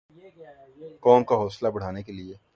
[1.03, 2.35] قوم کا حوصلہ بڑھانے کیلئے